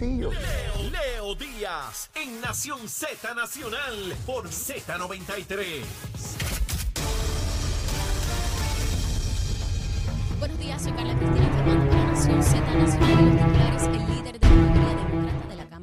[0.00, 0.30] Leo,
[0.92, 5.82] Leo Díaz en Nación Z Nacional por Z93.
[10.38, 13.82] Buenos días, soy Carla Cristina informando para Nación Z Nacional y los titulares.
[13.82, 14.17] El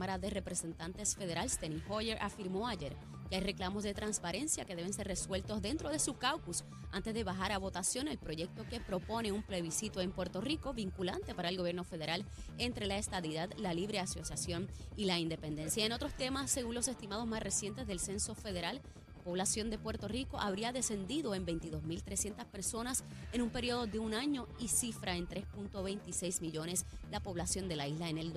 [0.05, 2.95] Cámara de Representantes Federal, Steny Hoyer, afirmó ayer
[3.27, 7.23] que hay reclamos de transparencia que deben ser resueltos dentro de su caucus antes de
[7.23, 11.57] bajar a votación el proyecto que propone un plebiscito en Puerto Rico vinculante para el
[11.57, 12.23] gobierno federal
[12.59, 15.83] entre la estadidad, la libre asociación y la independencia.
[15.83, 18.83] En otros temas, según los estimados más recientes del censo federal,
[19.23, 24.47] población de Puerto Rico habría descendido en 22.300 personas en un periodo de un año
[24.59, 28.33] y cifra en 3.26 millones la población de la isla en el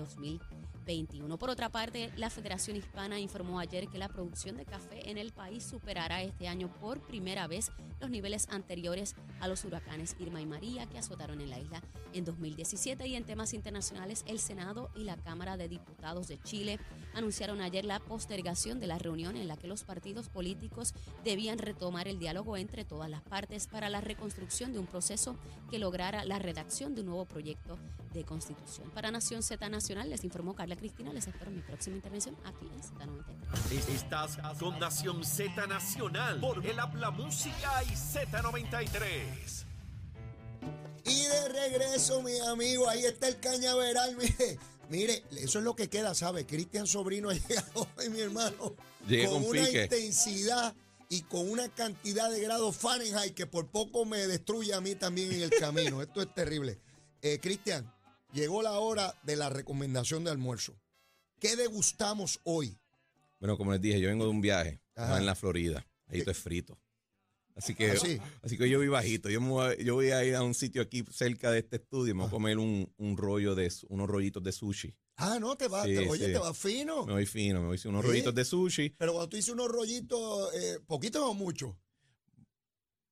[0.88, 1.38] 2021.
[1.38, 5.32] Por otra parte, la Federación Hispana informó ayer que la producción de café en el
[5.32, 7.70] país superará este año por primera vez
[8.00, 11.82] los niveles anteriores a los huracanes Irma y María que azotaron en la isla
[12.14, 16.78] en 2017 y en temas internacionales el Senado y la Cámara de Diputados de Chile
[17.18, 22.08] anunciaron ayer la postergación de la reunión en la que los partidos políticos debían retomar
[22.08, 25.36] el diálogo entre todas las partes para la reconstrucción de un proceso
[25.70, 27.78] que lograra la redacción de un nuevo proyecto
[28.12, 28.90] de constitución.
[28.90, 31.12] Para Nación Z Nacional les informó Carla Cristina.
[31.12, 33.88] Les espero en mi próxima intervención aquí en Z93.
[33.94, 39.64] Estás con Nación Z Nacional por el Habla Música y Z93.
[41.04, 44.58] Y de regreso, mi amigo, ahí está el cañaveral, mire.
[44.88, 46.46] Mire, eso es lo que queda, ¿sabe?
[46.46, 48.74] Cristian Sobrino ha llegado hoy, mi hermano,
[49.28, 50.74] con, una intensidad
[51.10, 55.32] y con una cantidad de grados Fahrenheit que por poco me destruye a mí también
[55.32, 56.02] en el camino.
[56.02, 56.78] Esto es terrible.
[57.22, 57.92] Eh, Cristian,
[58.32, 60.78] llegó la hora de la recomendación de almuerzo.
[61.38, 62.78] ¿Qué degustamos hoy?
[63.40, 65.86] Bueno, como les dije, yo vengo de un viaje en la Florida.
[66.08, 66.78] Ahí esto es frito.
[67.58, 69.28] Así que, ¿Ah, así que yo voy bajito.
[69.28, 72.14] Yo, voy, yo voy a ir a un sitio aquí cerca de este estudio y
[72.14, 74.94] me voy a comer un, un rollo de unos rollitos de sushi.
[75.16, 77.04] Ah, no, te va, oye, te va fino.
[77.04, 78.90] Me voy fino, me voy unos rollitos de sushi.
[78.90, 81.74] Pero cuando tú dices unos rollitos, eh, ¿poquitos o muchos?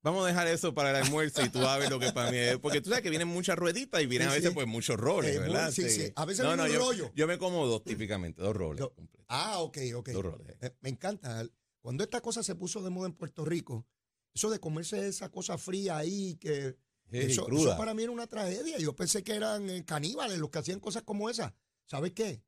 [0.01, 2.31] Vamos a dejar eso para el almuerzo y tú vas a ver lo que para
[2.31, 2.57] mí es.
[2.59, 5.39] Porque tú sabes que vienen muchas rueditas y vienen a veces pues muchos roles, eh,
[5.39, 5.69] ¿verdad?
[5.71, 6.13] Sí, sí.
[6.15, 7.11] A veces no, no, un yo, rollo.
[7.13, 8.85] Yo me como dos típicamente, dos roles.
[9.27, 10.09] ah, ok, ok.
[10.11, 10.55] Dos roles.
[10.61, 11.45] Eh, me encanta.
[11.81, 13.85] Cuando esta cosa se puso de moda en Puerto Rico,
[14.33, 16.77] eso de comerse esa cosa fría ahí, que
[17.11, 18.77] eso, para mí era una tragedia.
[18.77, 21.55] Yo pensé que eran eh, caníbales los que hacían cosas como esa.
[21.85, 22.43] ¿Sabes qué?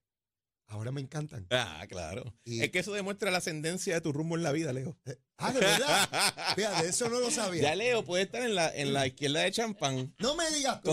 [0.68, 1.48] Ahora me encantan.
[1.50, 2.32] Ah, claro.
[2.46, 5.00] es que eso demuestra la ascendencia de tu rumbo en la vida, Leo.
[5.06, 6.10] Eh, ah, de verdad.
[6.56, 7.64] Fíjate, eso no lo sabía.
[7.64, 10.14] Ya, Leo, puede estar en la, en la izquierda de champán.
[10.20, 10.92] No me digas tú.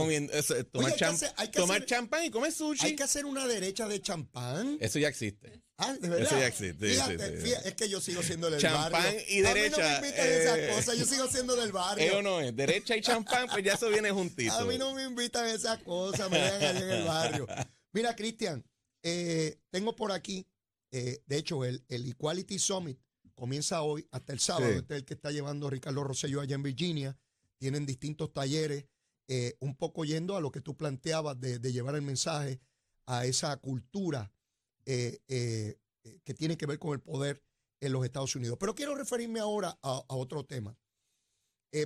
[0.72, 0.94] tomar,
[1.52, 2.86] tomar champán y comer sushi.
[2.86, 4.78] Hay que hacer una derecha de champán.
[4.80, 5.62] Eso ya existe.
[5.78, 6.52] Ah, de verdad.
[6.52, 9.10] Fíjate, fíjate, es que yo sigo siendo del champán barrio.
[9.10, 9.98] Champán y derecha.
[9.98, 12.06] A mí no me invitan esas eh, cosas, yo sigo siendo del barrio.
[12.06, 12.56] Eso no es.
[12.56, 14.54] Derecha y champán, pues ya eso viene juntito.
[14.54, 17.46] A mí no me invitan esas cosas, me dejan allá en el barrio.
[17.92, 18.64] Mira, Cristian,
[19.02, 20.46] eh, tengo por aquí,
[20.92, 22.98] eh, de hecho, el, el, Equality Summit
[23.34, 24.72] comienza hoy hasta el sábado.
[24.72, 27.18] Este es el que está llevando Ricardo Rosselló allá en Virginia.
[27.58, 28.86] Tienen distintos talleres,
[29.60, 32.60] un poco yendo a lo que tú planteabas de, de llevar el mensaje
[33.04, 34.32] a esa cultura
[34.88, 37.42] eh, eh, eh, que tiene que ver con el poder
[37.80, 38.56] en los Estados Unidos.
[38.58, 40.78] Pero quiero referirme ahora a, otro tema.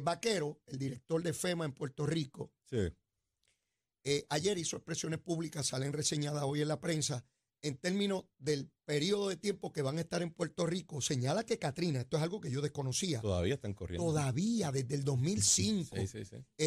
[0.02, 2.52] Vaquero, el director de FEMA en Puerto Rico,
[4.28, 7.24] ayer hizo expresiones públicas, salen reseñadas hoy en la prensa,
[7.60, 11.58] en términos del periodo de tiempo que van a estar en Puerto Rico, señala que
[11.58, 13.20] Katrina, esto es algo que yo desconocía.
[13.20, 14.06] Todavía están corriendo.
[14.06, 15.96] Todavía, desde el 2005.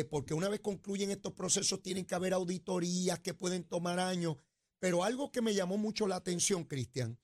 [0.10, 4.36] porque una vez concluyen estos procesos, tienen que haber auditorías que pueden tomar años.
[4.84, 7.18] Pero algo que me llamó mucho la atención, Cristian,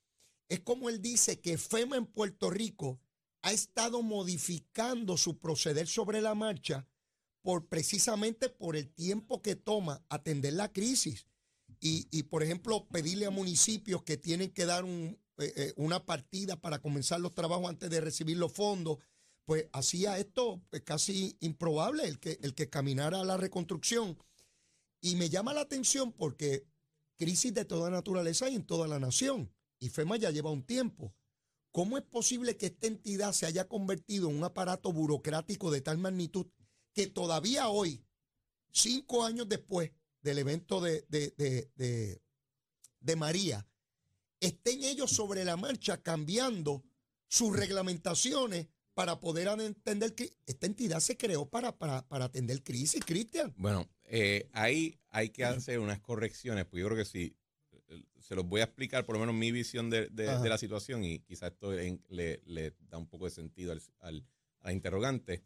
[0.47, 3.01] es como él dice que FEMA en Puerto Rico
[3.41, 6.87] ha estado modificando su proceder sobre la marcha
[7.41, 11.27] por precisamente por el tiempo que toma atender la crisis.
[11.81, 16.79] Y, por ejemplo, pedirle a municipios que tienen que dar eh, eh, una partida para
[16.79, 18.99] comenzar los trabajos antes de recibir los fondos,
[19.43, 24.17] pues hacía esto pues, casi improbable el que, el que caminara a la reconstrucción.
[25.01, 26.65] Y me llama la atención porque
[27.19, 29.53] crisis de toda naturaleza y en toda la nación.
[29.77, 31.13] Y FEMA ya lleva un tiempo.
[31.71, 35.99] ¿Cómo es posible que esta entidad se haya convertido en un aparato burocrático de tal
[35.99, 36.47] magnitud
[36.93, 38.03] que todavía hoy,
[38.71, 39.91] cinco años después
[40.21, 42.19] del evento de, de,
[42.99, 43.67] de, María,
[44.39, 46.83] estén ellos sobre la marcha cambiando
[47.27, 53.03] sus reglamentaciones para poder entender que esta entidad se creó para, para, para atender crisis,
[53.05, 53.53] Cristian?
[53.57, 57.35] Bueno, eh, ahí hay que hacer unas correcciones, porque yo creo que sí,
[58.19, 61.51] se los voy a explicar por lo menos mi visión de, la situación y quizás
[61.51, 64.25] esto le, da un poco de sentido al,
[64.61, 65.43] al, interrogante.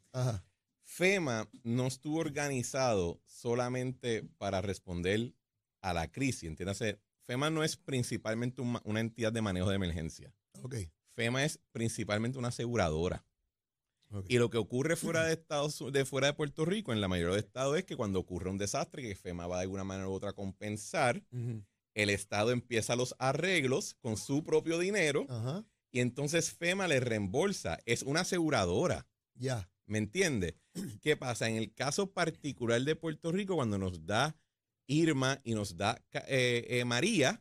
[0.81, 5.33] FEMA no estuvo organizado solamente para responder
[5.81, 10.33] a la crisis, entiéndase, FEMA no es principalmente una entidad de manejo de emergencia.
[10.61, 10.91] Okay.
[11.15, 13.25] FEMA es principalmente una aseguradora.
[14.27, 17.33] Y lo que ocurre fuera de Estados de fuera de Puerto Rico, en la mayoría
[17.33, 20.13] de estados, es que cuando ocurre un desastre, que FEMA va de alguna manera u
[20.13, 21.23] otra a compensar,
[21.93, 25.25] el Estado empieza los arreglos con su propio dinero
[25.91, 27.79] y entonces FEMA le reembolsa.
[27.85, 29.07] Es una aseguradora.
[29.35, 29.69] Ya.
[29.85, 30.57] ¿Me entiende?
[31.01, 31.49] ¿Qué pasa?
[31.49, 34.35] En el caso particular de Puerto Rico, cuando nos da
[34.87, 37.39] Irma y nos da eh, eh, María,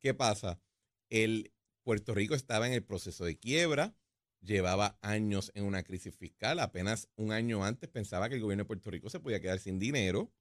[0.00, 0.60] ¿qué pasa?
[1.08, 1.52] El
[1.82, 3.94] Puerto Rico estaba en el proceso de quiebra,
[4.44, 8.68] llevaba años en una crisis fiscal, apenas un año antes pensaba que el gobierno de
[8.68, 10.32] Puerto Rico se podía quedar sin dinero.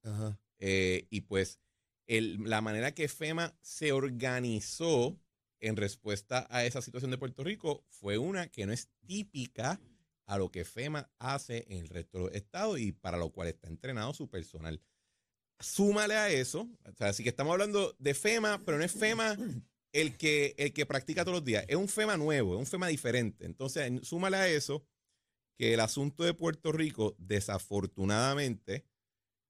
[0.60, 1.60] Eh, y pues
[2.08, 5.18] la manera que FEMA se organizó
[5.60, 9.80] en respuesta a esa situación de Puerto Rico fue una que no es típica
[10.26, 13.48] a lo que FEMA hace en el resto de los estados y para lo cual
[13.48, 14.82] está entrenado su personal.
[15.60, 19.38] Súmale a eso, o sea, así que estamos hablando de FEMA, pero no es FEMA
[19.94, 22.88] el que, el que practica todos los días, es un FEMA nuevo, es un FEMA
[22.88, 23.46] diferente.
[23.46, 24.86] Entonces, súmale a eso
[25.56, 28.86] que el asunto de Puerto Rico, desafortunadamente,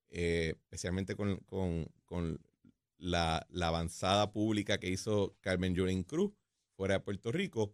[0.10, 2.42] eh, especialmente con,
[2.98, 6.34] la, avanzada pública que hizo Carmen Yulín Cruz
[6.75, 7.74] fuera de Puerto Rico,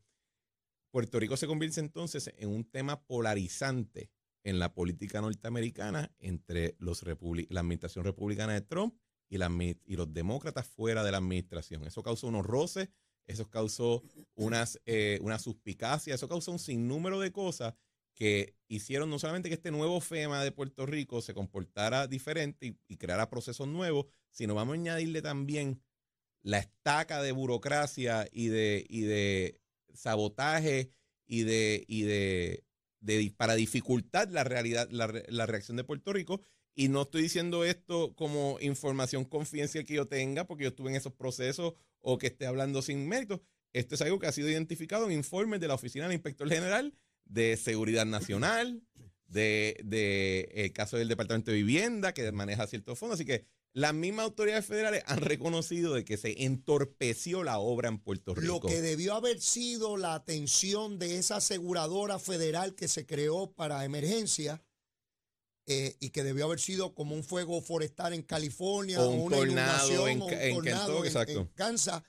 [0.92, 4.12] Puerto Rico se convierte entonces en un tema polarizante
[4.44, 8.96] en la política norteamericana entre los la administración republicana de Trump
[9.30, 9.38] y,
[9.86, 11.86] y, los demócratas fuera de la administración.
[11.86, 12.90] Eso causó unos roces,
[13.28, 14.04] eso causó
[14.36, 17.76] unas, eh, una suspicacia, eso causó un sinnúmero de cosas
[18.16, 22.98] que hicieron no solamente que este nuevo FEMA de Puerto Rico se comportara diferente y,
[22.98, 25.82] creara procesos nuevos, sino vamos a añadirle también
[26.42, 29.62] la estaca de burocracia y de, y de
[29.94, 30.92] sabotaje
[31.26, 32.66] y de, y de,
[33.38, 36.42] para dificultar la realidad, la, reacción de Puerto Rico.
[36.76, 40.96] Y no estoy diciendo esto como información confidencial que yo tenga, porque yo estuve en
[40.96, 43.42] esos procesos o que esté hablando sin mérito.
[43.74, 46.94] Esto es algo que ha sido identificado en informes de la Oficina del Inspector General
[47.26, 48.82] de Seguridad Nacional,
[49.28, 53.18] de, de el caso del Departamento de Vivienda, que maneja ciertos fondos.
[53.20, 58.00] Así que las mismas autoridades federales han reconocido de que se entorpeció la obra en
[58.00, 58.54] Puerto Rico.
[58.54, 63.86] Lo que debió haber sido la atención de esa aseguradora federal que se creó para
[63.86, 64.64] emergencia
[65.72, 70.08] eh, y que debió haber sido como un fuego forestal en California o, una tornado
[70.08, 72.02] en, o en, en Kansas,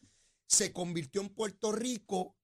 [0.46, 2.34] se convirtió en Puerto Rico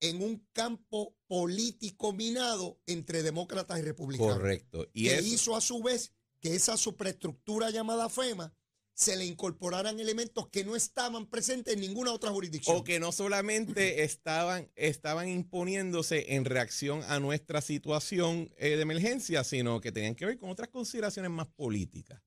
[0.00, 4.36] en un campo político minado entre demócratas y republicanos.
[4.36, 4.88] Correcto.
[4.94, 8.54] Y que hizo a su vez que esa superestructura llamada FEMA
[8.94, 12.76] se le incorporaran elementos que no estaban presentes en ninguna otra jurisdicción.
[12.76, 19.42] O que no solamente estaban, estaban imponiéndose en reacción a nuestra situación eh, de emergencia,
[19.44, 22.22] sino que tenían que ver con otras consideraciones más políticas.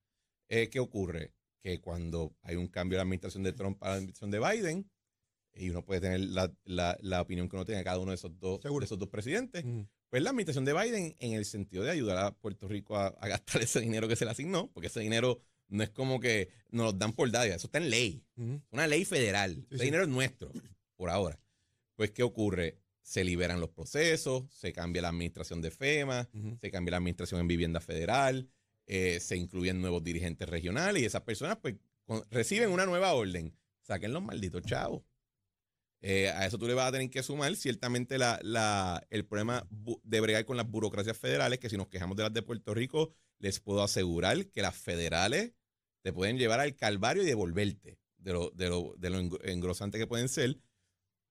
[0.49, 1.33] Eh, ¿Qué ocurre?
[1.61, 4.91] Que cuando hay un cambio de la administración de Trump a la administración de Biden,
[5.53, 8.99] y uno puede tener la, opinión que uno tenga cada uno de esos dos, esos
[8.99, 9.65] dos presidentes,
[10.09, 13.61] pues la administración de Biden en el sentido de ayudar a Puerto Rico a, gastar
[13.63, 16.93] ese dinero que se le asignó, porque ese dinero no es como que nos lo
[16.93, 18.23] dan por dádiva, eso está en ley,
[18.71, 20.51] una ley federal, ese dinero es nuestro,
[20.95, 21.39] por ahora.
[21.95, 22.77] Pues, ¿qué ocurre?
[23.01, 26.29] Se liberan los procesos, se cambia la administración de FEMA,
[26.59, 28.49] se cambia la administración en vivienda federal,
[28.85, 31.75] eh, se incluyen nuevos dirigentes regionales y esas personas pues
[32.29, 33.53] reciben una nueva orden.
[33.81, 35.03] Saquen los malditos chavos.
[36.01, 39.67] Eh, a eso tú le vas a tener que sumar ciertamente la, el problema
[40.03, 43.13] de bregar con las burocracias federales, que si nos quejamos de las de Puerto Rico,
[43.39, 45.53] les puedo asegurar que las federales
[46.01, 50.07] te pueden llevar al calvario y devolverte de lo, de lo, de lo engrosante que
[50.07, 50.59] pueden ser.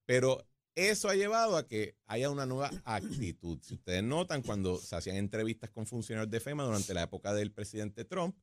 [0.05, 3.59] Pero eso ha llevado a que haya una nueva actitud.
[3.61, 7.51] Si ustedes notan, cuando se hacían entrevistas con funcionarios de FEMA durante la época del
[7.51, 8.37] presidente Trump,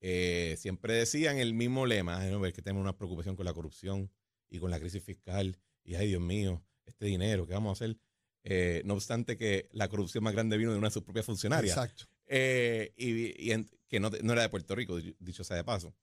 [0.00, 4.10] eh, siempre decían el mismo lema, es que tenemos una preocupación con la corrupción
[4.50, 7.96] y con la crisis fiscal y ay Dios mío, este dinero, ¿qué vamos a hacer?
[8.42, 11.76] Eh, no obstante que la corrupción más grande vino de una de sus propias funcionarias.
[11.76, 12.04] Exacto.
[12.26, 13.48] Eh, y,
[13.88, 15.94] que no, era de Puerto Rico, dicho sea de paso.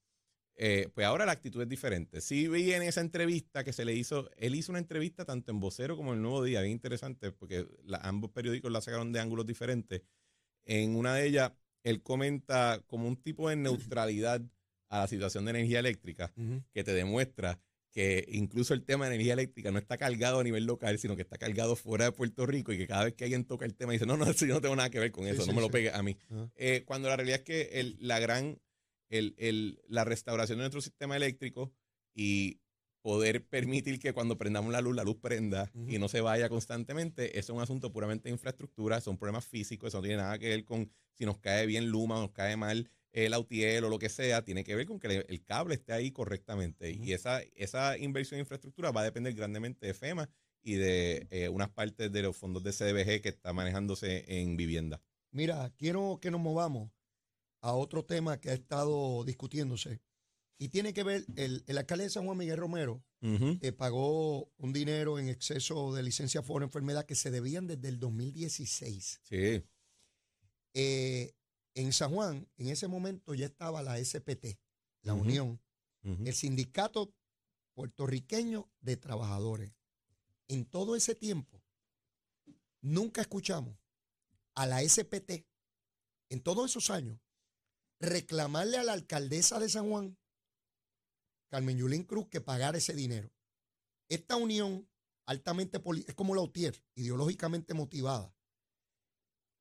[0.55, 2.21] Eh, pues ahora la actitud es diferente.
[2.21, 5.59] Sí vi en esa entrevista que se le hizo, él hizo una entrevista tanto en
[5.59, 7.67] Vocero como en El Nuevo Día, bien interesante, porque
[8.01, 10.03] ambos periódicos la sacaron de ángulos diferentes.
[10.65, 11.51] En una de ellas,
[11.83, 14.41] él comenta como un tipo de neutralidad
[14.89, 16.31] a la situación de energía eléctrica
[16.71, 17.59] que te demuestra
[17.93, 21.21] que incluso el tema de energía eléctrica no está cargado a nivel local, sino que
[21.21, 23.93] está cargado fuera de Puerto Rico y que cada vez que alguien toca el tema
[23.93, 25.91] dice, no, no, yo no tengo nada que ver con eso, no me lo pegue
[25.91, 26.17] a mí.
[26.55, 28.59] Eh, cuando la realidad es que el, la gran,
[29.09, 31.71] el, el, la restauración de nuestro sistema eléctrico
[32.15, 32.59] y
[33.03, 37.37] poder permitir que cuando prendamos la luz, la luz prenda y no se vaya constantemente,
[37.37, 40.49] eso es un asunto puramente de infraestructura, son problemas físicos, eso no tiene nada que
[40.49, 43.99] ver con si nos cae bien Luma o nos cae mal el AUTIEL o lo
[43.99, 46.91] que sea, tiene que ver con que el cable esté ahí correctamente.
[46.91, 50.29] Y esa, esa inversión en infraestructura va a depender grandemente de FEMA
[50.61, 55.01] y de eh, unas partes de los fondos de CDBG que está manejándose en vivienda.
[55.31, 56.91] Mira, quiero que nos movamos
[57.61, 60.01] a otro tema que ha estado discutiéndose
[60.57, 64.73] y tiene que ver, el, el alcalde de San Juan Miguel Romero eh, pagó un
[64.73, 69.21] dinero en exceso de licencia por enfermedad que se debían desde el 2016.
[69.23, 69.63] Sí.
[70.73, 71.33] Eh,
[71.75, 74.59] en San Juan, en ese momento ya estaba la SPT,
[75.01, 75.61] la Unión,
[76.03, 77.13] el Sindicato
[77.73, 79.73] Puertorriqueño de Trabajadores.
[80.47, 81.63] En todo ese tiempo,
[82.81, 83.77] nunca escuchamos
[84.55, 85.45] a la SPT,
[86.29, 87.19] en todos esos años,
[87.99, 90.17] reclamarle a la alcaldesa de San Juan,
[91.47, 93.31] Carmen Yulín Cruz, que pagara ese dinero.
[94.09, 94.87] Esta unión
[95.25, 98.32] altamente es como la UTIER, ideológicamente motivada,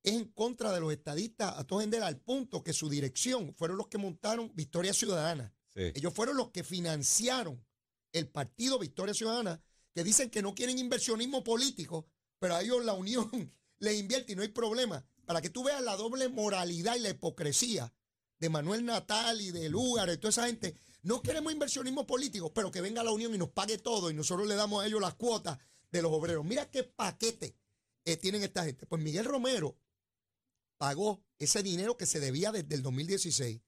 [0.03, 3.77] es en contra de los estadistas a todo general, al punto que su dirección fueron
[3.77, 5.53] los que montaron Victoria Ciudadana.
[5.75, 7.65] Ellos fueron los que financiaron
[8.11, 9.61] el partido Victoria Ciudadana,
[9.93, 12.07] que dicen que no quieren inversionismo político,
[12.37, 13.29] pero a ellos la unión
[13.79, 15.05] le invierte y no hay problema.
[15.25, 17.91] Para que tú veas la doble moralidad y la hipocresía
[18.39, 20.75] de Manuel Natal y de Lugar y toda esa gente.
[21.01, 24.47] No queremos inversionismo político, pero que venga la unión y nos pague todo y nosotros
[24.47, 25.57] le damos a ellos las cuotas
[25.91, 26.43] de los obreros.
[26.43, 27.55] Mira qué paquete
[28.03, 28.85] eh, tienen esta gente.
[28.85, 29.77] Pues Miguel Romero
[30.83, 33.61] pagó ese dinero que se debía desde el 2016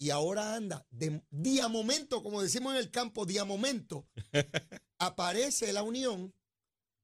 [0.00, 4.08] y ahora anda de día momento, como decimos en el campo, día momento,
[4.98, 6.34] aparece la Unión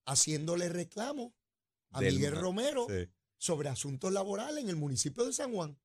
[0.05, 1.33] haciéndole reclamo
[1.93, 2.89] a Miguel Romero
[3.39, 5.79] sobre asuntos laborales en el municipio de San Juan.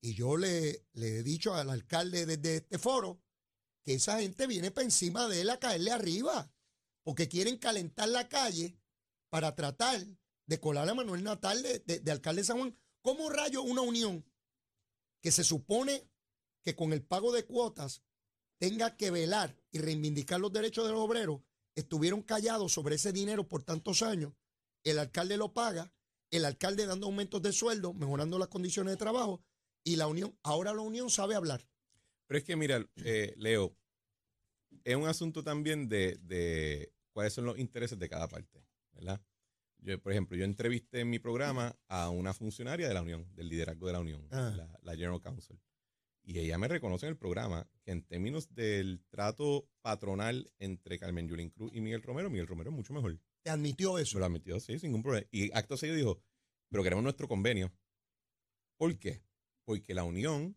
[0.00, 3.20] Y yo le, le he dicho al alcalde desde este foro
[3.84, 6.50] que esa gente viene para encima de él a caerle arriba,
[7.04, 8.78] porque quieren calentar la calle
[9.28, 10.06] para tratar
[10.48, 12.76] de colar a Manuel Natal de, alcalde de San Juan.
[13.02, 14.24] ¿Cómo rayo una unión
[15.20, 16.08] que se supone
[16.64, 18.02] que con el pago de cuotas
[18.58, 21.42] tenga que velar y reivindicar los derechos de los obreros,
[21.74, 24.32] estuvieron callados sobre ese dinero por tantos años?
[24.84, 25.92] El alcalde lo paga,
[26.30, 29.44] el alcalde dando aumentos de sueldo, mejorando las condiciones de trabajo,
[29.84, 31.68] y la unión, ahora la unión sabe hablar.
[32.26, 33.76] Pero es que, mira, eh, Leo,
[34.82, 39.22] es un asunto también de, de cuáles son los intereses de cada parte, ¿verdad?
[39.80, 43.48] Yo, por ejemplo, yo entrevisté en mi programa a una funcionaria de la Unión, del
[43.48, 44.54] liderazgo de la Unión, ah.
[44.82, 45.60] la, General Counsel.
[46.22, 51.28] Y ella me reconoce en el programa que en términos del trato patronal entre Carmen
[51.28, 53.18] Yulín Cruz y Miguel Romero, Miguel Romero es mucho mejor.
[53.42, 54.18] ¿Te admitió eso?
[54.18, 55.26] lo admitió, sí, sin ningún problema.
[55.30, 56.22] Y acto seguido dijo,
[56.68, 57.72] pero queremos nuestro convenio.
[58.76, 59.22] ¿Por qué?
[59.64, 60.56] Porque la Unión,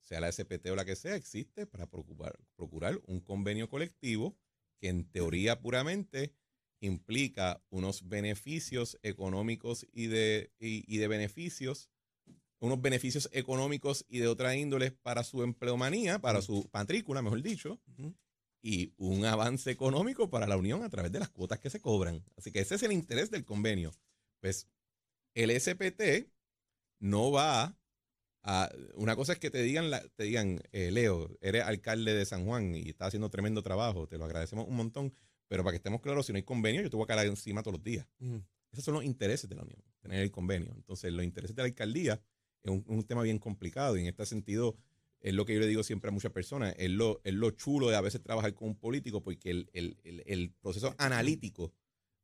[0.00, 4.36] sea la SPT o la que sea, existe para procurar, procurar un convenio colectivo
[4.80, 6.34] que en teoría puramente
[6.80, 11.90] implica unos beneficios económicos y de, y, de beneficios,
[12.60, 17.80] unos beneficios económicos y de otra índole para su empleomanía, para su matrícula, mejor dicho,
[18.62, 22.24] y un avance económico para la Unión a través de las cuotas que se cobran.
[22.36, 23.92] Así que ese es el interés del convenio.
[24.40, 24.68] Pues
[25.34, 26.30] el SPT
[27.00, 27.78] no va
[28.42, 28.70] a...
[28.94, 32.74] Una cosa es que te digan, te digan eh, Leo, eres alcalde de San Juan
[32.74, 35.14] y estás haciendo tremendo trabajo, te lo agradecemos un montón,
[35.48, 37.62] pero para que estemos claros, si no hay convenio, yo te voy a caer encima
[37.62, 38.06] todos los días.
[38.70, 40.72] Esos son los intereses de la Unión, tener el convenio.
[40.76, 42.20] Entonces, los intereses de la alcaldía
[42.62, 44.76] es un, tema bien complicado y en este sentido
[45.20, 47.88] es lo que yo le digo siempre a muchas personas, es lo, es lo chulo
[47.88, 51.72] de a veces trabajar con un político porque el, el proceso analítico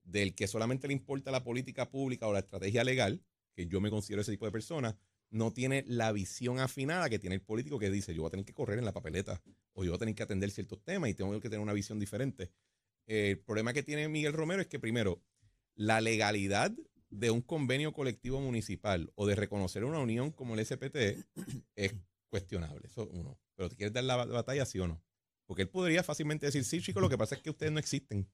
[0.04, 3.22] del que solamente le importa la política pública o la estrategia legal,
[3.54, 4.96] que yo me considero ese tipo de persona,
[5.30, 8.44] no tiene la visión afinada que tiene el político que dice, yo voy a tener
[8.44, 11.14] que correr en la papeleta o yo voy a tener que atender ciertos temas y
[11.14, 12.50] tengo que tener una visión diferente
[13.06, 15.22] el problema que tiene Miguel Romero es que, primero,
[15.74, 16.72] la legalidad
[17.10, 20.96] de un convenio colectivo municipal o de reconocer una unión como el SPT
[21.76, 21.94] es
[22.28, 22.86] cuestionable.
[22.86, 23.38] Eso uno.
[23.54, 25.02] Pero ¿te quieres dar la batalla, sí o no?
[25.46, 28.28] Porque él podría fácilmente decir, sí, chicos, lo que pasa es que ustedes no existen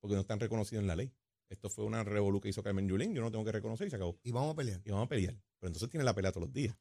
[0.00, 1.12] porque no están reconocidos en la ley.
[1.48, 3.96] Esto fue una revolución que hizo Carmen Yulín, yo no tengo que reconocer y se
[3.96, 4.18] acabó.
[4.22, 4.80] Y vamos a pelear.
[4.84, 5.34] Y vamos a pelear.
[5.58, 6.76] Pero entonces tiene la pelea todos los días.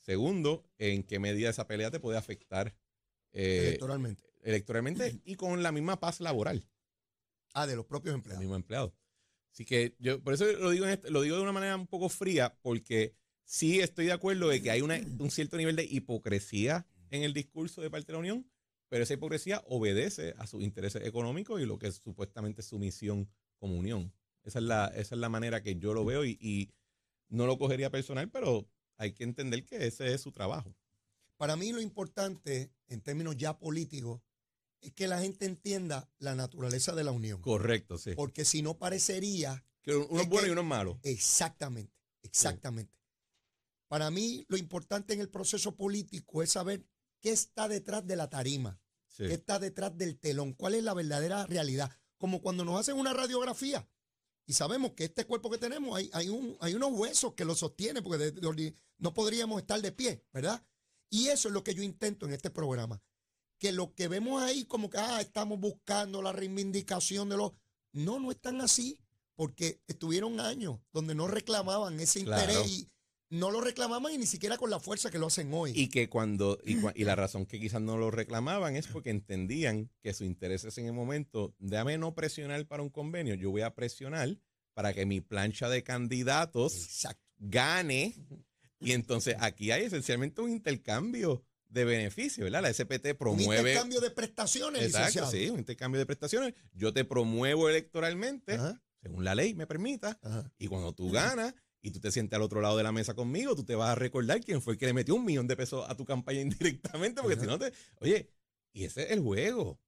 [0.00, 2.76] Segundo, ¿en qué medida esa pelea te puede afectar
[3.32, 4.24] eh, electoralmente?
[4.44, 6.68] Electoralmente y con la misma paz laboral.
[7.54, 8.40] Ah, de los propios empleados.
[8.40, 8.92] Los mismos empleados.
[9.52, 12.08] Así que yo, por eso lo digo, este, lo digo de una manera un poco
[12.08, 17.22] fría, porque sí estoy de acuerdo de que hay un cierto nivel de hipocresía en
[17.22, 18.50] el discurso de parte de la Unión,
[18.88, 23.30] pero esa hipocresía obedece a sus intereses económicos y lo que es supuestamente su misión
[23.58, 24.12] como Unión.
[24.42, 26.70] Esa es la, esa es la manera que yo lo veo y, y
[27.28, 30.74] no lo cogería personal, pero hay que entender que ese es su trabajo.
[31.36, 34.20] Para mí lo importante, en términos ya políticos,
[34.84, 37.40] es que la gente entienda la naturaleza de la unión.
[37.40, 38.12] Correcto, sí.
[38.14, 39.64] Porque si no parecería...
[39.82, 41.00] Que uno es bueno y uno es malo.
[41.02, 42.98] Exactamente, exactamente.
[43.88, 46.86] Para mí lo importante en el proceso político es saber
[47.20, 48.80] qué está detrás de la tarima,
[49.16, 51.90] qué está detrás del telón, cuál es la verdadera realidad.
[52.18, 53.88] Como cuando nos hacen una radiografía
[54.46, 57.54] y sabemos que este cuerpo que tenemos hay, hay, un, hay unos huesos que lo
[57.54, 60.64] sostienen porque no podríamos estar de pie, ¿verdad?
[61.10, 63.02] Y eso es lo que yo intento en este programa.
[63.64, 67.52] Que lo que vemos ahí como que ah, estamos buscando la reivindicación de los...
[67.94, 68.98] No, no están así
[69.36, 72.90] porque estuvieron años donde no reclamaban ese interés y
[73.30, 75.72] no lo reclamaban y ni siquiera con la fuerza que lo hacen hoy.
[75.74, 80.12] Y que cuando, y, la razón que quizás no lo reclamaban es porque entendían que
[80.12, 83.74] su interés es en el momento, déjame no presionar para un convenio, yo voy a
[83.74, 84.36] presionar
[84.74, 87.06] para que mi plancha de candidatos
[87.38, 88.14] gane.
[88.78, 91.42] Y entonces aquí hay esencialmente un intercambio
[91.74, 92.62] de beneficios, ¿verdad?
[92.62, 93.60] La SPT promueve.
[93.60, 96.54] Un intercambio de prestaciones, Exacto, sí, un intercambio de prestaciones.
[96.72, 98.58] Yo te promuevo electoralmente,
[99.02, 100.18] según la ley me permita,
[100.56, 103.54] y cuando tú ganas, y tú te sientes al otro lado de la mesa conmigo,
[103.54, 105.84] tú te vas a recordar quién fue el que le metió un millón de pesos
[105.86, 107.72] a tu campaña indirectamente, porque si no te...
[108.00, 108.30] Oye,
[108.72, 109.78] y ese es el juego.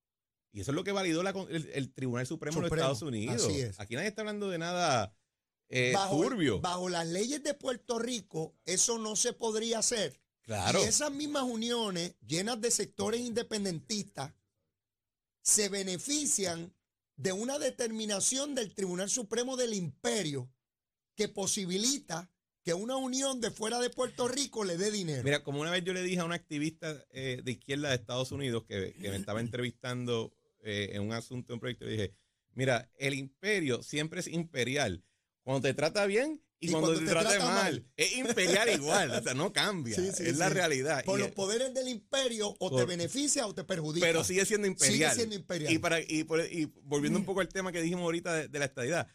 [0.52, 3.45] Y eso es lo que validó el, Tribunal Supremo, de los Estados Unidos.
[3.45, 3.81] Así es.
[3.81, 5.14] Aquí nadie está hablando de nada
[5.69, 6.61] eh, turbio.
[6.61, 10.21] Bajo las leyes de Puerto Rico, eso no se podría hacer.
[10.47, 10.81] Claro.
[10.81, 14.33] Y esas mismas uniones llenas de sectores independentistas
[15.43, 16.73] se benefician
[17.17, 20.49] de una determinación del Tribunal Supremo del Imperio
[21.17, 22.31] que posibilita
[22.62, 25.23] que una unión de fuera de Puerto Rico le dé dinero.
[25.25, 28.33] Mira, como una vez yo le dije a un activista eh, de izquierda de Estados
[28.33, 32.15] Unidos que, me estaba entrevistando eh, en un asunto, en un proyecto, le dije,
[32.55, 35.05] mira, el imperio siempre es imperial.
[35.43, 39.53] Cuando te trata bien y, cuando, te, trata, mal, Es imperial igual, o sea, no
[39.53, 39.97] cambia.
[39.97, 41.05] es la realidad.
[41.05, 44.07] Por los poderes del imperio o te beneficia o te perjudica.
[44.07, 45.11] Pero sigue siendo imperial.
[45.11, 45.73] Sigue siendo imperial.
[45.73, 46.25] Y, para, y,
[46.83, 49.09] volviendo un poco al tema que dijimos ahorita de, de la estadidad,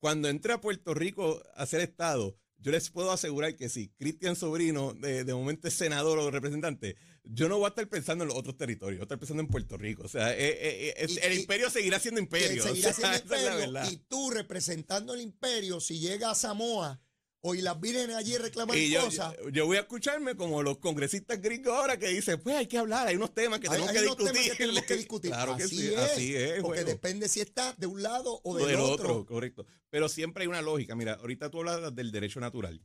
[0.00, 4.36] cuando entré a Puerto Rico a ser Estado, yo les puedo asegurar que si Cristian
[4.36, 8.36] Sobrino de, momento es senador o representante, yo no voy a estar pensando en los
[8.36, 10.02] otros territorios, voy a estar pensando en Puerto Rico.
[10.04, 12.62] O sea, eh, eh, eh, el imperio seguirá siendo imperio.
[12.66, 13.84] Seguirá siendo imperio.
[13.90, 17.00] Y tú representando el imperio, si llega a Samoa
[17.42, 19.36] y las vírgenes allí reclaman cosas.
[19.52, 23.06] Yo, voy a escucharme como los congresistas gringos ahora que dicen, pues hay que hablar,
[23.06, 25.30] hay unos temas que tenemos, que, discutir.
[25.36, 26.60] Claro que sí, así es.
[26.62, 29.24] Porque depende si está de un lado o del, otro.
[29.26, 29.66] Correcto.
[29.90, 30.96] Pero siempre hay una lógica.
[30.96, 32.82] Mira, ahorita tú hablas del derecho natural.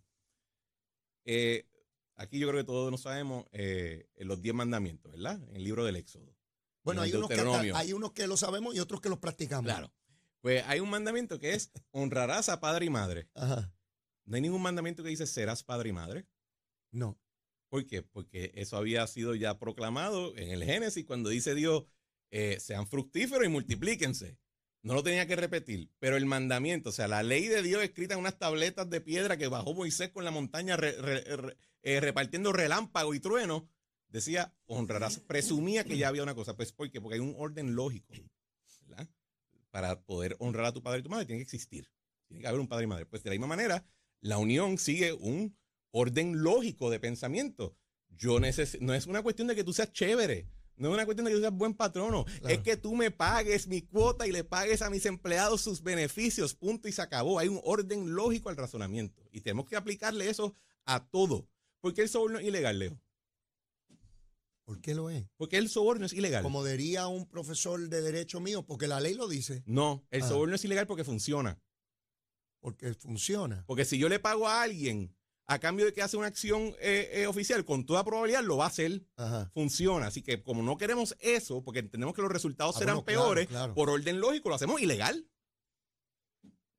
[1.26, 1.66] Eh,
[2.16, 5.40] aquí yo creo que todos nos sabemos eh, los diez mandamientos, ¿verdad?
[5.50, 6.36] En el libro del Éxodo.
[6.84, 9.66] Bueno, hay unos, que hay unos que lo sabemos y otros que los practicamos.
[9.66, 9.94] Claro.
[10.42, 13.30] Pues hay un mandamiento que es honrarás a padre y madre.
[13.36, 13.72] Ajá.
[14.26, 16.28] No hay ningún mandamiento que dice serás padre y madre.
[16.92, 17.20] No.
[17.70, 18.02] ¿Por qué?
[18.02, 21.86] Porque eso había sido ya proclamado en el Génesis cuando dice Dios,
[22.30, 24.38] eh, sean fructíferos y multiplíquense.
[24.84, 28.16] No lo tenía que repetir, pero el mandamiento, o sea, la ley de Dios escrita
[28.16, 33.20] en unas tabletas de piedra que bajó Moisés con la montaña eh, repartiendo relámpago y
[33.20, 33.70] trueno,
[34.10, 36.56] decía, honrarás, presumía que ya había una cosa.
[36.56, 37.00] Pues ¿por qué?
[37.00, 38.14] Porque hay un orden lógico,
[38.88, 39.08] ¿verdad?
[39.70, 41.90] Para poder honrar a tu padre y tu madre tiene que existir.
[42.28, 43.06] Tiene que haber un padre y madre.
[43.06, 43.86] Pues de la misma manera,
[44.22, 45.58] la unión sigue un
[45.92, 47.76] orden lógico de pensamiento.
[48.10, 50.48] Yo no es una cuestión de que tú seas chévere.
[50.78, 52.26] No es una cuestión de que tú seas buen patrono.
[52.48, 56.56] Es que tú me pagues mi cuota y le pagues a mis empleados sus beneficios.
[56.56, 57.40] Punto y se acabó.
[57.40, 59.24] Hay un orden lógico al razonamiento.
[59.32, 60.56] Y tenemos que aplicarle eso
[60.86, 61.48] a todo.
[61.82, 63.00] ¿Por qué el soborno es ilegal, Leo?
[64.66, 65.26] ¿Por qué lo es?
[65.38, 66.44] Porque el soborno es ilegal.
[66.44, 69.64] Como diría un profesor de derecho mío, porque la ley lo dice.
[69.66, 70.28] No, el ah.
[70.28, 71.60] soborno es ilegal porque funciona.
[72.62, 73.64] Porque funciona.
[73.68, 75.14] Porque si yo le pago a alguien
[75.48, 78.66] a cambio de que hace una acción eh, eh, oficial, con toda probabilidad lo va
[78.66, 79.04] a hacer.
[79.54, 80.08] Funciona.
[80.08, 83.90] Así que como no queremos eso, porque entendemos que los resultados ah, serán peores, por
[83.90, 85.28] orden lógico lo hacemos ilegal.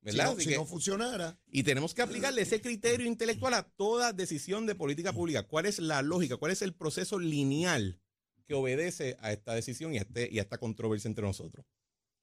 [0.01, 0.35] ¿Verdad?
[0.37, 1.39] Si, no, funcionara.
[1.47, 5.43] Y tenemos que aplicarle ese criterio intelectual a toda decisión de política pública.
[5.43, 6.37] ¿Cuál es la lógica?
[6.37, 8.01] ¿Cuál es el proceso lineal
[8.45, 11.65] que obedece a esta decisión y este, y a esta controversia entre nosotros?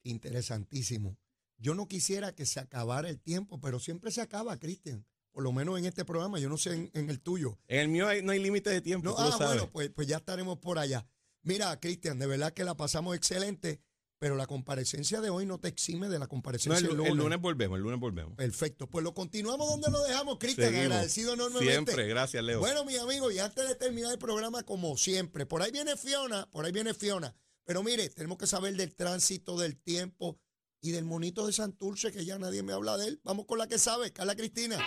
[0.03, 1.17] Interesantísimo.
[1.61, 5.05] Yo no quisiera que se acabara el tiempo, pero siempre se acaba, Cristian.
[5.31, 7.59] Por lo menos en este programa, yo no sé en, el tuyo.
[7.67, 9.15] En el mío no hay límite de tiempo.
[9.17, 11.05] ah, bueno, pues, pues ya estaremos por allá.
[11.43, 13.79] Mira, Cristian, de verdad que la pasamos excelente,
[14.17, 17.11] pero la comparecencia de hoy no te exime de la comparecencia del lunes.
[17.11, 18.35] El lunes volvemos, el lunes volvemos.
[18.35, 20.75] Perfecto, pues lo continuamos donde lo dejamos, Cristian.
[20.75, 21.71] Agradecido enormemente.
[21.73, 22.59] Siempre, gracias, Leo.
[22.59, 26.49] Bueno, mi amigo, y antes de terminar el programa, como siempre, por ahí viene Fiona,
[26.49, 27.35] por ahí viene Fiona.
[27.65, 30.39] Pero mire, tenemos que saber del tránsito, del tiempo
[30.81, 33.21] y del monito de Santurce, que ya nadie me habla de él.
[33.23, 34.77] Vamos con la que sabe, Carla Cristina.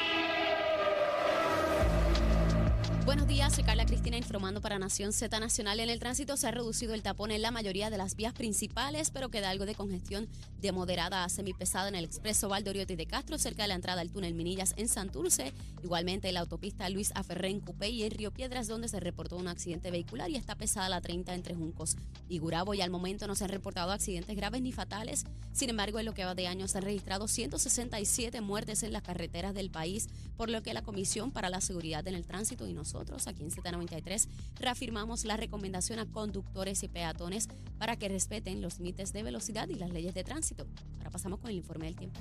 [4.35, 5.79] Informando para Nación Z Nacional.
[5.79, 9.13] En el tránsito se ha reducido el tapón en la mayoría de las vías principales,
[9.13, 10.27] pero queda algo de congestión
[10.61, 14.11] de moderada a semipesada en el expreso Valdoriotti de Castro, cerca de la entrada al
[14.11, 15.53] túnel Minillas en Santurce.
[15.85, 19.37] Igualmente en la autopista Luis Aferré en Cupé y en Río Piedras, donde se reportó
[19.37, 21.95] un accidente vehicular y está pesada la 30 entre Juncos
[22.29, 22.75] y Gurabo.
[22.75, 25.27] Y al momento no se han reportado accidentes graves ni fatales.
[25.53, 29.03] Sin embargo, en lo que va de año se han registrado 167 muertes en las
[29.03, 32.73] carreteras del país, por lo que la Comisión para la Seguridad en el Tránsito y
[32.73, 34.24] nosotros aquí en Z93
[34.59, 39.75] reafirmamos la recomendación a conductores y peatones para que respeten los límites de velocidad y
[39.75, 40.67] las leyes de tránsito.
[40.99, 42.21] Ahora pasamos con el informe del tiempo.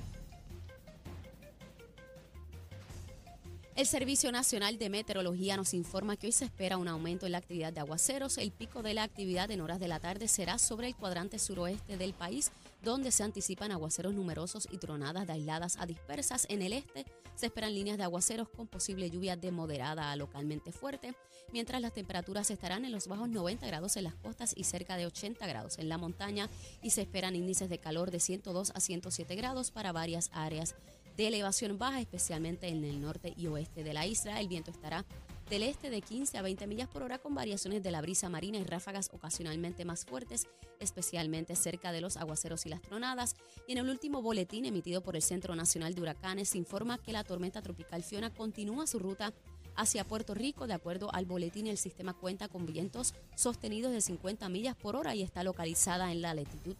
[3.76, 7.38] El Servicio Nacional de Meteorología nos informa que hoy se espera un aumento en la
[7.38, 8.38] actividad de aguaceros.
[8.38, 11.96] El pico de la actividad en horas de la tarde será sobre el cuadrante suroeste
[11.96, 12.52] del país,
[12.84, 16.46] donde se anticipan aguaceros numerosos y tronadas de aisladas a dispersas.
[16.50, 20.70] En el este se esperan líneas de aguaceros con posible lluvia de moderada a localmente
[20.70, 21.14] fuerte,
[21.52, 25.06] mientras las temperaturas estarán en los bajos 90 grados en las costas y cerca de
[25.06, 26.48] 80 grados en la montaña
[26.82, 30.76] y se esperan índices de calor de 102 a 107 grados para varias áreas
[31.16, 34.40] de elevación baja, especialmente en el norte y oeste de la isla.
[34.40, 35.04] El viento estará
[35.50, 38.58] del este de 15 a 20 millas por hora con variaciones de la brisa marina
[38.58, 40.46] y ráfagas ocasionalmente más fuertes,
[40.80, 43.36] especialmente cerca de los aguaceros y las tronadas.
[43.68, 47.12] Y en el último boletín emitido por el Centro Nacional de Huracanes se informa que
[47.12, 49.32] la tormenta tropical Fiona continúa su ruta
[49.76, 50.66] hacia Puerto Rico.
[50.66, 55.14] De acuerdo al boletín, el sistema cuenta con vientos sostenidos de 50 millas por hora
[55.14, 56.76] y está localizada en la latitud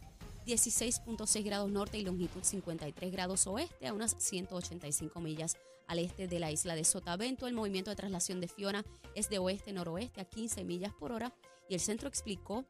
[0.47, 6.39] 16.6 grados norte y longitud 53 grados oeste, a unas 185 millas al este de
[6.39, 7.47] la isla de Sotavento.
[7.47, 11.35] El movimiento de traslación de Fiona es de oeste-noroeste a 15 millas por hora
[11.69, 12.65] y el centro explicó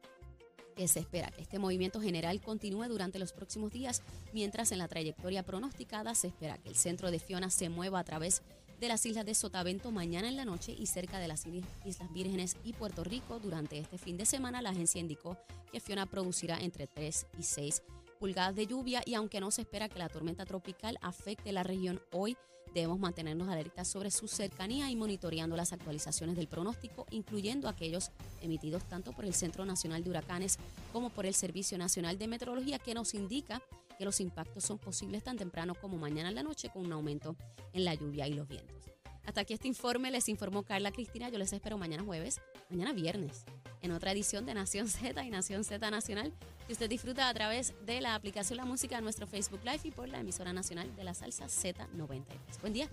[0.75, 4.87] que se espera que este movimiento general continúe durante los próximos días, mientras en la
[4.87, 9.05] trayectoria pronosticada se espera que el centro de Fiona se mueva a través de las
[9.05, 13.03] islas de Sotavento mañana en la noche y cerca de las Islas Vírgenes y Puerto
[13.03, 14.61] Rico durante este fin de semana.
[14.61, 15.37] La agencia indicó
[15.71, 17.83] que Fiona producirá entre 3 y 6
[18.19, 22.01] pulgadas de lluvia y aunque no se espera que la tormenta tropical afecte la región
[22.11, 22.37] hoy,
[22.73, 28.11] debemos mantenernos alertas sobre su cercanía y monitoreando las actualizaciones del pronóstico, incluyendo aquellos
[28.41, 30.59] emitidos tanto por el Centro Nacional de Huracanes
[30.91, 33.61] como por el Servicio Nacional de Meteorología, que nos indica
[33.97, 37.35] que los impactos son posibles tan temprano como mañana en la noche con un aumento
[37.73, 38.75] en la lluvia y los vientos.
[39.25, 43.43] Hasta aquí este informe, les informó Carla Cristina, yo les espero mañana jueves, mañana viernes,
[43.81, 46.31] en otra edición de Nación Z y Nación Z Nacional,
[46.67, 50.09] que usted disfruta a través de la aplicación La Música nuestro Facebook Live y por
[50.09, 52.61] la emisora nacional de la salsa Z93.
[52.61, 52.89] Buen día.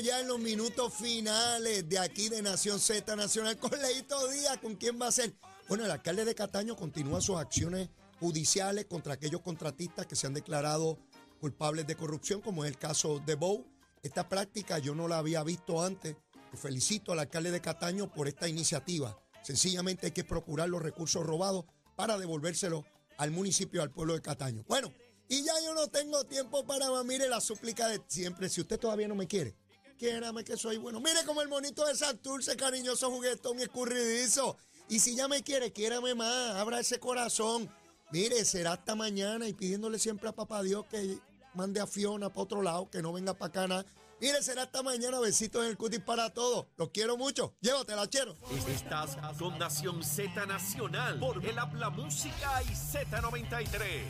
[0.00, 4.58] Ya en los minutos finales de aquí de Nación Z Nacional con Leito Díaz.
[4.58, 5.34] ¿Con quién va a ser?
[5.68, 7.88] Bueno, el alcalde de Cataño continúa sus acciones
[8.20, 10.98] judiciales contra aquellos contratistas que se han declarado
[11.40, 13.66] culpables de corrupción, como es el caso de Bow.
[14.02, 16.16] Esta práctica yo no la había visto antes.
[16.54, 19.18] Felicito al alcalde de Cataño por esta iniciativa.
[19.42, 21.64] Sencillamente hay que procurar los recursos robados
[21.96, 22.84] para devolvérselos
[23.18, 24.64] al municipio, al pueblo de Cataño.
[24.68, 24.92] Bueno,
[25.28, 27.02] y ya yo no tengo tiempo para.
[27.04, 28.48] Mire la súplica de siempre.
[28.48, 29.56] Si usted todavía no me quiere,
[30.02, 30.98] quiérame que soy bueno.
[30.98, 34.56] Mire como el monito de Santurce, cariñoso, juguetón y escurridizo.
[34.88, 36.56] Y si ya me quiere, quiérame más.
[36.56, 37.70] Abra ese corazón.
[38.10, 41.18] Mire, será hasta mañana y pidiéndole siempre a papá Dios que
[41.54, 43.86] mande a Fiona para otro lado, que no venga para acá nada.
[44.20, 45.20] Mire, será hasta mañana.
[45.20, 46.66] Besitos en el cutis para todos.
[46.76, 47.54] Los quiero mucho.
[47.60, 48.36] Llévatela, chero.
[48.68, 54.00] Estás con Nación Z Nacional por el Habla Música y Z93.